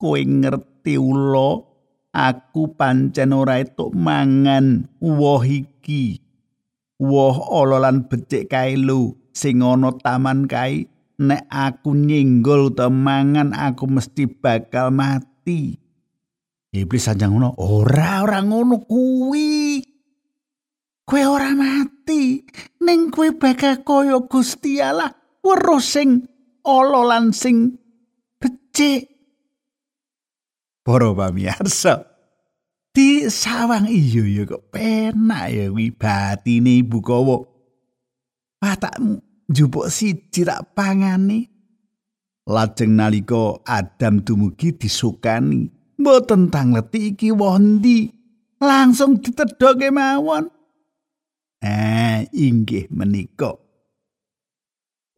kowe 0.00 0.18
ngerti 0.18 0.96
ula 0.96 1.73
aku 2.14 2.78
pancen 2.78 3.34
ora 3.34 3.58
etuk 3.58 3.90
mangan 3.92 4.86
woh 5.02 5.42
iki. 5.42 6.22
Woh 7.02 7.36
ala 7.50 7.82
lan 7.90 8.06
becik 8.06 8.54
kae 8.54 8.78
lho 8.78 9.18
sing 9.34 9.60
ana 9.60 9.90
taman 9.98 10.46
kae 10.46 10.86
nek 11.18 11.46
aku 11.50 11.94
nyenggol 11.94 12.70
utawa 12.70 12.94
mangan 12.94 13.50
aku 13.50 13.90
mesti 13.90 14.30
bakal 14.30 14.94
mati. 14.94 15.78
Iblis 16.74 17.06
sanjang 17.06 17.30
ngono, 17.30 17.54
ora 17.62 18.26
ora 18.26 18.42
ngono 18.42 18.82
kuwi. 18.82 19.78
Kowe 21.06 21.22
ora 21.22 21.54
mati, 21.54 22.42
ning 22.82 23.14
kowe 23.14 23.30
bakal 23.38 23.86
kaya 23.86 24.18
Gusti 24.26 24.82
Allah, 24.82 25.14
weruh 25.38 25.78
sing 25.78 26.26
ala 26.66 27.22
sing 27.30 27.78
becik. 28.42 29.13
Para 30.84 31.08
pamirsa, 31.16 32.04
di 32.92 33.24
sawang 33.26 33.88
iyo 33.88 34.28
ya 34.28 34.44
kok 34.44 34.68
penak 34.68 35.48
ya 35.48 35.72
wi 35.72 35.88
batine 35.88 36.84
ibu 36.84 37.00
kawa. 37.00 37.40
Patakmu 38.60 39.18
njupuk 39.48 39.88
siji 39.88 40.44
tak 40.44 40.76
pangane. 40.76 41.48
Lajeng 42.44 43.00
nalika 43.00 43.64
Adam 43.64 44.20
dumugi 44.20 44.76
disukani, 44.76 45.72
mboten 45.96 46.52
tangleti 46.52 47.16
iki 47.16 47.32
wondi 47.32 48.12
langsung 48.60 49.20
ditedhoke 49.20 49.88
mawon 49.88 50.52
eh 51.64 52.28
inggih 52.32 52.92
menika 52.92 53.56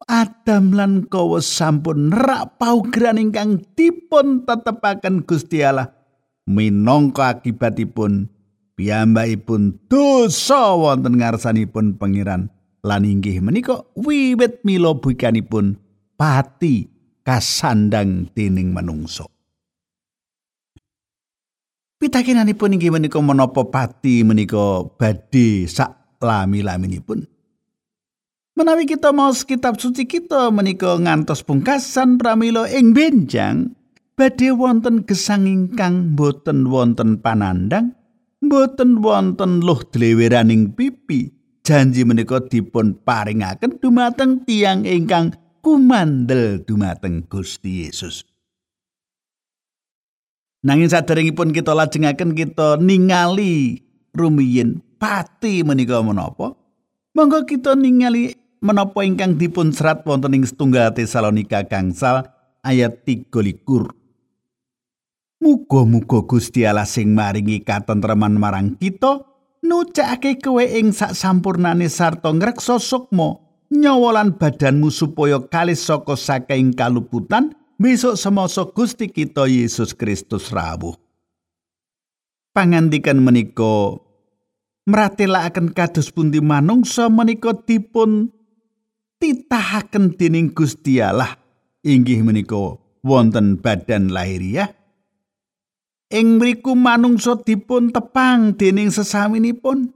Adam 0.05 0.77
lan 0.77 1.09
kawa 1.09 1.41
sampun 1.41 2.13
rak 2.13 2.61
paugeran 2.61 3.17
ingkang 3.17 3.65
dipun 3.73 4.45
tetepaken 4.45 5.25
Gusti 5.25 5.65
Allah. 5.65 5.89
Minangka 6.45 7.41
akibatipun 7.41 8.29
piyambakipun 8.77 9.89
dosa 9.89 10.77
wonten 10.77 11.17
ngarsanipun 11.17 11.97
pangeran. 11.97 12.53
Lan 12.85 13.03
inggih 13.03 13.41
menika 13.41 13.83
wiwit 13.97 14.61
mila 14.61 14.93
bukanipun 14.93 15.75
pati 16.13 16.87
kasandang 17.25 18.29
dening 18.31 18.71
manungsa. 18.71 19.25
Pitakenanipun 21.97 22.77
inggih 22.77 22.93
menika 22.93 23.17
menapa 23.17 23.65
pati 23.65 24.21
menika 24.21 24.85
badhe 24.95 25.65
sak 25.65 26.21
lami-laminipun. 26.21 27.36
Menawi 28.57 28.89
kita 28.89 29.13
mau 29.13 29.29
kitab 29.29 29.77
suci 29.77 30.09
kita 30.09 30.49
menika 30.49 30.97
ngantos 30.97 31.45
pungkasan 31.45 32.17
pramila 32.17 32.65
ing 32.65 32.89
benjang 32.89 33.77
badhe 34.17 34.49
wonten 34.49 35.05
gesang 35.05 35.45
ingkang 35.45 36.17
boten 36.17 36.65
wonten 36.65 37.21
panandang, 37.21 37.93
boten 38.41 39.05
wonten 39.05 39.61
luh 39.61 39.85
dleweraning 39.93 40.73
pipi. 40.73 41.29
Janji 41.61 42.01
menika 42.01 42.41
dipun 42.41 42.97
paringaken 42.97 43.77
dumateng 43.77 44.41
tiang 44.41 44.89
ingkang 44.89 45.37
kumandel 45.61 46.65
dumateng 46.65 47.29
Gusti 47.29 47.85
Yesus. 47.85 48.25
Nanging 50.65 50.89
saderengipun 50.89 51.53
kita 51.53 51.77
lajengaken 51.77 52.33
kita 52.33 52.81
ningali 52.81 53.85
rumiyin 54.17 54.81
pati 54.97 55.61
menika 55.61 56.01
menapa? 56.01 56.57
Monggo 57.13 57.45
kita 57.45 57.73
ningali 57.73 58.46
menapa 58.61 59.05
ingkang 59.05 59.37
dipun 59.37 59.69
serat 59.71 60.03
wonten 60.03 60.33
ing 60.33 60.45
setunggal 60.45 60.93
Tesalonika 60.93 61.65
gangsal 61.65 62.25
ayat 62.65 63.05
3 63.05 63.29
likur. 63.45 63.93
Muga-muga 65.37 66.25
Gusti 66.25 66.65
Allah 66.65 66.89
sing 66.89 67.13
maringi 67.13 67.61
katentreman 67.61 68.41
marang 68.41 68.73
kita 68.73 69.21
nucake 69.61 70.41
kowe 70.41 70.65
ing 70.65 70.89
sak 70.89 71.13
sampurnane 71.13 71.85
sarta 71.93 72.33
ngreksa 72.33 72.81
sukma 72.81 73.37
nyawa 73.69 74.17
lan 74.17 74.33
badanmu 74.33 74.89
supaya 74.89 75.37
kalis 75.45 75.85
saka 75.85 76.17
saking 76.17 76.73
kaluputan 76.73 77.53
besok 77.77 78.17
semasa 78.17 78.65
Gusti 78.65 79.05
kita 79.13 79.45
Yesus 79.45 79.93
Kristus 79.93 80.49
rawuh. 80.49 80.97
Pangandikan 82.57 83.21
menika 83.21 84.01
mratelakaken 84.89 85.77
kados 85.77 86.09
pundi 86.09 86.41
manungsa 86.41 87.13
menika 87.13 87.53
dipun 87.53 88.33
titahaken 89.17 90.15
dening 90.17 90.53
Gusti 90.53 91.01
Allah. 91.01 91.37
Inggih 91.85 92.25
menika 92.25 92.77
wonten 93.05 93.61
badan 93.61 94.09
lahiriah. 94.13 94.73
Ing 96.07 96.39
mriku 96.39 96.71
manungsa 96.71 97.35
dipun 97.43 97.91
tepang 97.91 98.55
dening 98.55 98.87
sesawinipun 98.87 99.91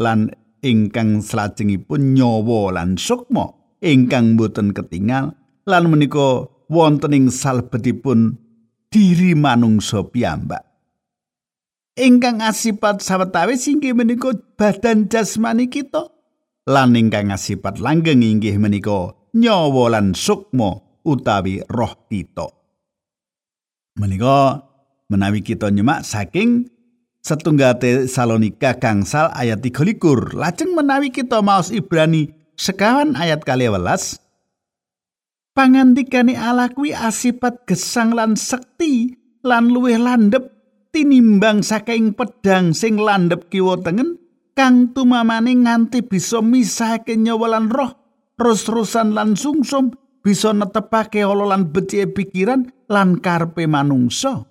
lan 0.00 0.32
ingkang 0.64 1.20
salajengipun 1.20 2.16
nyawa 2.16 2.72
lan 2.72 2.96
sukma 2.96 3.52
ingkang 3.84 4.40
boten 4.40 4.72
ketingal. 4.72 5.36
Lan 5.66 5.90
menika 5.90 6.46
wonten 6.70 7.12
ing 7.12 7.26
salebetipun 7.28 8.38
diri 8.88 9.34
manungsa 9.36 10.06
piyambak. 10.06 10.62
Ingkang 11.96 12.44
asipat 12.44 13.00
sawetawis 13.00 13.66
inggih 13.66 13.96
menika 13.96 14.36
badan 14.56 15.08
jasmani 15.08 15.66
kita 15.68 16.15
lan 16.66 16.98
ingkang 16.98 17.30
asipat 17.30 17.78
langgeng 17.78 18.26
inggih 18.26 18.58
menika 18.58 19.14
nyawa 19.38 19.94
lan 19.94 20.18
sukma 20.18 20.82
utawi 21.06 21.62
roh 21.70 21.94
kita 22.10 22.50
menika 23.94 24.66
menawi 25.06 25.46
kita 25.46 25.70
nyemak 25.70 26.02
saking 26.02 26.66
setunggal 27.22 27.78
Tesalonika 27.78 28.82
gangsal 28.82 29.30
ayat 29.30 29.62
23 29.62 30.34
lajeng 30.34 30.74
menawi 30.74 31.14
kita 31.14 31.38
maos 31.38 31.70
Ibrani 31.70 32.34
sekawan 32.58 33.14
ayat 33.14 33.46
kali 33.46 33.70
welas 33.70 34.18
pangandikane 35.54 36.34
Allah 36.34 36.74
kuwi 36.74 36.90
asipat 36.90 37.62
gesang 37.70 38.10
lan 38.10 38.34
sekti 38.34 39.14
lan 39.46 39.70
luwih 39.70 40.02
landhep 40.02 40.50
tinimbang 40.90 41.62
saking 41.62 42.10
pedang 42.10 42.74
sing 42.74 42.98
landhep 42.98 43.46
kiwa 43.54 43.78
tengen 43.78 44.25
kang 44.56 44.96
tumamane 44.96 45.52
nganti 45.52 46.00
bisa 46.00 46.40
misahake 46.40 47.14
nyawa 47.14 47.60
lan 47.60 47.68
roh 47.68 47.92
terus-terusan 48.40 49.12
lan 49.12 49.36
sungsum 49.36 49.92
bisa 50.24 50.50
netepake 50.50 51.22
olo 51.22 51.46
lan 51.46 51.70
becike 51.70 52.10
pikiran 52.10 52.66
lan 52.90 53.20
karpe 53.22 53.68
manungsa. 53.68 54.42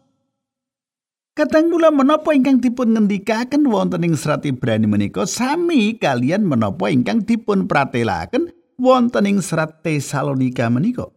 Kadang 1.35 1.67
kula 1.67 1.91
menapa 1.91 2.31
ingkang 2.31 2.63
dipun 2.63 2.95
ngendikaken 2.95 3.67
wonten 3.67 4.07
ing 4.07 4.15
serat 4.15 4.47
Ibrani 4.47 4.87
menika 4.87 5.27
sami 5.27 5.99
kalian 5.99 6.47
menapa 6.47 6.87
ingkang 6.87 7.27
dipun 7.27 7.67
pratelaken 7.67 8.55
wonten 8.79 9.27
ing 9.27 9.43
serat 9.43 9.83
Tesalonika 9.83 10.71
menika. 10.71 11.11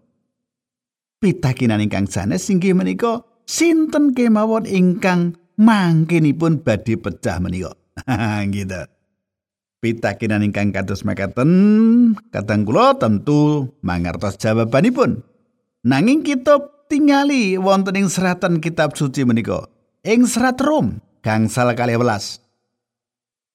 Pitakinan 1.22 1.78
ingkang 1.78 2.10
sanes 2.10 2.50
inggih 2.50 2.74
menika 2.74 3.22
sinten 3.46 4.10
kemawon 4.10 4.66
ingkang 4.66 5.38
mangkenipun 5.54 6.66
badhe 6.66 6.98
pecah 6.98 7.38
menika. 7.38 7.78
gitu. 8.54 8.82
Pitakinan 9.78 10.42
ingkang 10.42 10.74
kados 10.74 11.06
mekaten 11.06 11.50
kadang 12.34 12.66
kula 12.66 12.98
tentu 12.98 13.70
mangertos 13.80 14.34
jawabanipun. 14.38 15.22
Nanging 15.86 16.26
kita 16.26 16.58
tingali 16.90 17.54
wonten 17.54 17.94
ing 17.94 18.10
seratan 18.10 18.58
kitab 18.58 18.98
suci 18.98 19.22
menika. 19.22 19.70
ing 20.06 20.26
serat 20.26 20.58
Rom 20.62 21.02
gangsal 21.20 21.74
kali 21.74 21.98
welas. 21.98 22.40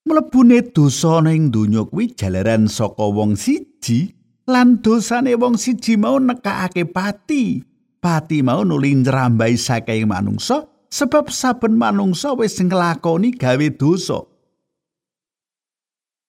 Mlebune 0.04 0.60
dosa 0.76 1.24
ning 1.24 1.48
donya 1.48 1.88
kuwi 1.88 2.12
jalaran 2.12 2.68
saka 2.68 3.08
wong 3.08 3.40
siji 3.40 4.12
lan 4.52 4.84
dosane 4.84 5.32
wong 5.40 5.56
siji 5.56 5.96
mau 5.96 6.20
nekakake 6.20 6.84
pati. 6.92 7.64
Pati 8.04 8.44
mau 8.44 8.68
nuli 8.68 9.00
njrambai 9.00 9.56
saking 9.56 10.12
manungsa 10.12 10.68
sebab 10.92 11.32
saben 11.32 11.80
manungsa 11.80 12.36
wis 12.36 12.60
nglakoni 12.60 13.32
gawe 13.32 13.68
dosa. 13.80 14.33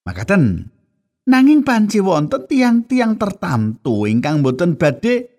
Makaten 0.04 0.68
nanging 1.24 1.64
panci 1.64 1.98
wonten 2.04 2.44
tiang-tiang 2.44 3.16
tertamtu 3.16 4.04
ingkang 4.04 4.44
boten 4.44 4.76
badhe 4.76 5.32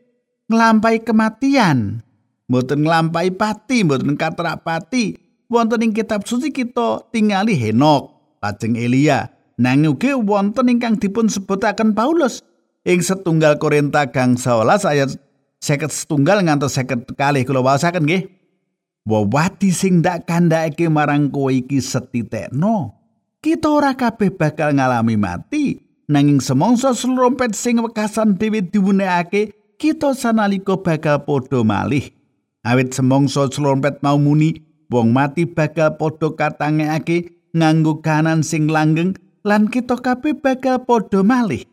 nglampahi 0.50 1.06
kematian 1.06 2.06
mboten 2.50 2.86
nglampahi 2.86 3.34
pati, 3.34 3.86
mboten 3.86 4.18
katrak 4.18 4.62
pati. 4.66 5.18
Wonten 5.46 5.86
ing 5.86 5.94
kitab 5.94 6.26
suci 6.26 6.50
kita 6.50 7.06
tingali 7.14 7.54
Henok, 7.54 8.38
lajeng 8.42 8.74
Elia. 8.74 9.30
Nanging 9.62 9.94
ugi 9.94 10.12
wonten 10.18 10.68
ingkang 10.68 10.98
dipun 10.98 11.30
sebutaken 11.30 11.94
Paulus 11.94 12.42
ing 12.84 13.00
setunggal 13.00 13.56
Korinta 13.62 14.10
gang 14.10 14.36
11 14.36 14.84
ayat 14.84 15.10
seket 15.62 15.94
setunggal 15.94 16.44
ngantos 16.44 16.76
seket 16.76 17.08
kali 17.14 17.46
kula 17.46 17.62
wasaken 17.62 18.04
nggih. 18.04 18.26
Wawati 19.06 19.70
sing 19.70 20.02
dak 20.02 20.26
kandhake 20.26 20.90
marang 20.90 21.30
kowe 21.30 21.54
iki 21.54 21.78
setitekno. 21.78 23.05
Kita 23.46 23.70
ora 23.70 23.94
kabeh 23.94 24.34
bakal 24.34 24.74
ngalami 24.74 25.22
mati, 25.22 25.78
nanging 26.10 26.42
semongso 26.42 26.98
selurumpet 26.98 27.54
sing 27.54 27.78
wekasan 27.78 28.42
dhewe 28.42 28.66
diwunekake, 28.66 29.54
kita 29.78 30.18
sanalika 30.18 30.82
bakal 30.82 31.22
padha 31.22 31.62
malih. 31.62 32.10
awit 32.66 32.98
semongso 32.98 33.46
slompet 33.54 34.02
mau 34.02 34.18
muni 34.18 34.66
wong 34.90 35.14
mati 35.14 35.46
bakal 35.46 35.94
padha 35.94 36.34
katangekake 36.34 37.46
nganggo 37.54 38.02
kanan 38.02 38.42
sing 38.42 38.66
langgeng 38.66 39.14
lan 39.46 39.70
kita 39.70 39.94
kabeh 40.02 40.34
bakal 40.42 40.82
padha 40.82 41.22
malih. 41.22 41.70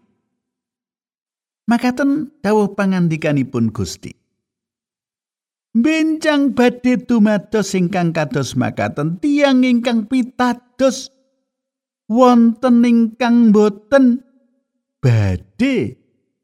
Makaten 1.65 2.37
dawuh 2.45 2.77
pangandikanipun 2.77 3.73
Gusti. 3.73 4.13
Bencang 5.73 6.53
badhe 6.53 7.01
dumados 7.01 7.73
ingkang 7.73 8.13
kados 8.13 8.61
makaten 8.61 9.17
tiang 9.25 9.65
ingkang 9.65 10.05
pitados 10.05 11.09
wonten 12.13 12.85
ingkang 12.85 13.57
boten 13.57 14.21
badhe 15.01 15.97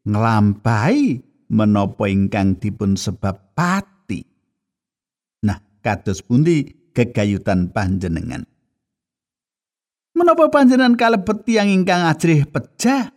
nglampahi 0.09 1.21
menapa 1.53 2.09
ingkang 2.09 2.57
dipun 2.57 2.97
sebab 2.97 3.53
pat 3.53 3.99
kados 5.89 6.21
pundi 6.21 6.69
gegayutan 6.93 7.71
panjenengan. 7.73 8.45
Menapa 10.13 10.51
panjenengan 10.53 10.99
kalebet 10.99 11.47
tiyang 11.47 11.71
ingkang 11.71 12.05
ajrih 12.05 12.45
pecah? 12.45 13.15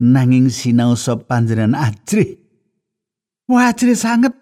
Nanging 0.00 0.48
sinau 0.48 0.96
sop 0.96 1.28
panjenengan 1.28 1.76
ajrih. 1.76 2.38
Wah 3.50 3.68
ajrih 3.74 3.98
sanget. 3.98 4.32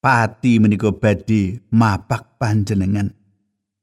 Pati 0.00 0.56
menika 0.56 0.94
badhe 0.94 1.60
mapak 1.74 2.40
panjenengan. 2.40 3.12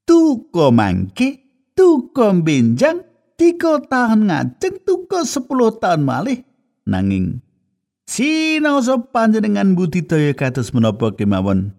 Tuko 0.07 0.71
mangke, 0.71 1.46
tuko 1.77 2.33
benjang, 2.41 3.05
tiko 3.37 3.85
tahun 3.85 4.33
ngajeng, 4.33 4.81
tuko 4.81 5.21
sepuluh 5.21 5.77
tahun 5.77 6.01
malih. 6.01 6.41
Nanging 6.89 7.45
Sinaosa 8.07 9.03
panjenengan 9.11 9.75
budidaya 9.75 10.31
kados 10.31 10.71
menapa 10.71 11.11
kemawon 11.11 11.75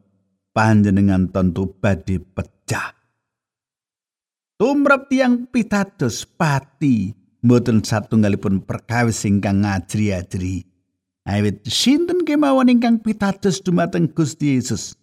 panjenengan 0.53 1.33
tentu 1.33 1.73
badhe 1.81 2.21
pecah. 2.21 2.93
Tumrap 4.61 5.09
tiang 5.09 5.49
pitados 5.49 6.29
pati 6.29 7.17
mboten 7.41 7.81
satunggalipun 7.81 8.61
perkawis 8.61 9.25
ingkang 9.25 9.65
ngajri-ajri. 9.65 10.69
Awit 11.25 11.65
sinten 11.65 12.29
kemawon 12.29 12.77
ingkang 12.77 13.01
pitados 13.01 13.65
dumateng 13.65 14.13
Gusti 14.13 14.61
Yesus. 14.61 15.01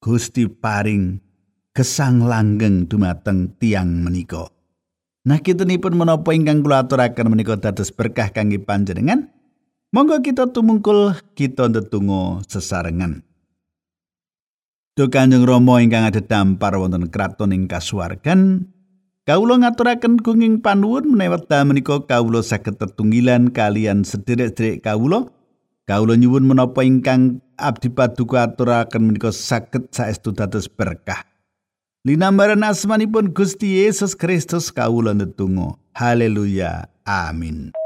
Gusti 0.00 0.48
paring 0.48 1.20
gesang 1.78 2.26
langgeng 2.26 2.90
dumateng 2.90 3.54
tiang 3.62 4.02
menika. 4.02 4.50
Nah, 5.22 5.38
kitunipun 5.38 5.94
menapa 5.94 6.34
ingkang 6.34 6.66
kula 6.66 6.82
aturaken 6.82 7.30
menika 7.30 7.54
dados 7.54 7.94
berkah 7.94 8.34
kangge 8.34 8.58
panjenengan. 8.58 9.30
Monggo 9.94 10.18
kita 10.18 10.50
tumungkul 10.50 11.14
kita 11.38 11.70
ndedonga 11.70 12.42
sesarengan. 12.50 13.22
Duh 14.98 15.06
Kanjeng 15.06 15.46
Rama 15.46 15.78
ingkang 15.78 16.10
dampar 16.26 16.74
wonten 16.74 17.06
kraton 17.14 17.54
ing 17.54 17.70
kasuwargan, 17.70 18.66
kawula 19.22 19.62
ngaturaken 19.62 20.18
gunging 20.18 20.58
panuwun 20.58 21.14
menawi 21.14 21.38
wekdal 21.38 21.62
menika 21.62 22.02
kawula 22.02 22.42
saged 22.42 22.74
tetunggilan 22.82 23.54
kalian 23.54 24.02
sederek-sederek 24.02 24.82
kawula. 24.82 25.30
Kawula 25.86 26.18
nyuwun 26.18 26.42
menapa 26.42 26.82
ingkang 26.82 27.38
abdi 27.54 27.86
paduka 27.86 28.50
aturaken 28.50 29.14
menika 29.14 29.30
saged 29.30 29.94
saestu 29.94 30.34
dados 30.34 30.66
berkah. 30.66 31.27
Linambaran 32.08 32.64
asmanipun 32.64 33.36
Gusti 33.36 33.84
Yesus 33.84 34.16
Kristus 34.16 34.72
kawula 34.72 35.12
ndedonga. 35.12 35.76
Haleluya. 35.92 36.88
Amin. 37.04 37.76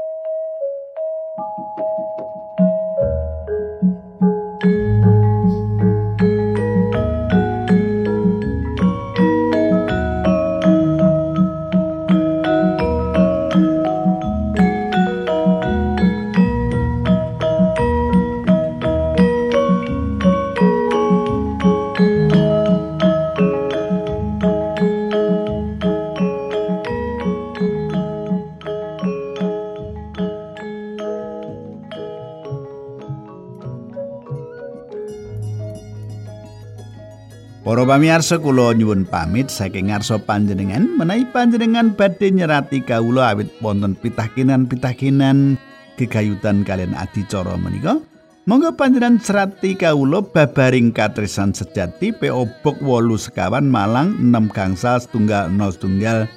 Para 37.83 37.99
pamirsa 37.99 38.39
kula 38.39 38.71
nyuwun 38.79 39.03
pamit 39.03 39.51
saking 39.51 39.91
ngarsa 39.91 40.15
panjenengan 40.23 40.87
menawi 40.95 41.27
panjenengan 41.27 41.91
badhe 41.91 42.31
nyerati 42.31 42.79
kawula 42.79 43.35
awit 43.35 43.51
wonten 43.59 43.99
pitakenan-pitakenan 43.99 45.59
gegayutan 45.99 46.63
kalian 46.63 46.95
adicara 46.95 47.59
menika. 47.59 47.99
Monggo 48.47 48.71
panjenengan 48.79 49.19
serati 49.19 49.75
kawula 49.75 50.23
babaring 50.23 50.95
katresan 50.95 51.51
sejati 51.51 52.15
PO 52.15 52.63
Box 52.63 52.79
8 52.79 53.19
sekawan 53.19 53.67
Malang 53.67 54.15
6 54.15 54.31
gangsal 54.55 55.03
setunggal 55.03 55.51
0 55.51 55.75
setunggal 55.75 56.31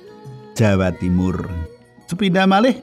Jawa 0.59 0.91
Timur. 0.99 1.47
Sepindah 2.11 2.51
malih 2.51 2.83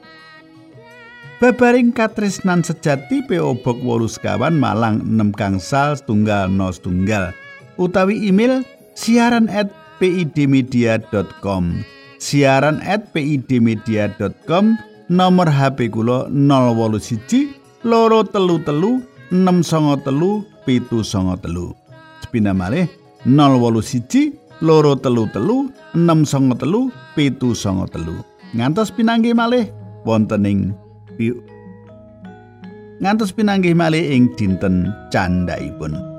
Babaring 1.36 1.92
katresnan 1.92 2.64
sejati 2.64 3.28
PO 3.28 3.60
Box 3.60 3.76
8 3.84 4.08
sekawan 4.08 4.56
Malang 4.56 5.04
6 5.04 5.36
gangsal 5.36 6.00
setunggal 6.00 6.48
0 6.48 6.80
setunggal 6.80 7.43
utawi 7.78 8.28
email 8.28 8.62
siaran 8.94 9.46
at 9.50 9.70
pidmedia.com 9.98 11.84
siaran 12.18 12.78
at 12.84 13.10
pidmedia.com 13.12 14.78
nomor 15.10 15.48
HP 15.50 15.92
kula 15.92 16.30
081 16.32 17.84
loro 17.84 18.24
telu 18.24 18.56
telu 18.64 19.02
6 19.28 20.06
telu 20.06 20.44
pitu 20.64 21.04
songo 21.04 21.36
telu. 21.36 21.76
Sepina 22.22 22.56
malih 22.56 22.88
081 23.26 24.32
loro 24.64 24.94
telu 24.96 25.28
telu 25.34 25.68
6 25.92 26.60
telu 26.60 26.88
pitu 27.12 27.52
songo 27.52 27.84
telu. 27.90 28.22
Ngantos 28.54 28.94
pinanggih 28.94 29.34
malih 29.34 29.66
wontening 30.06 30.72
ngantos 33.02 33.34
pinanggih 33.34 33.74
malih 33.74 34.00
ing 34.00 34.30
dinten 34.38 34.88
candhaipun. 35.10 36.13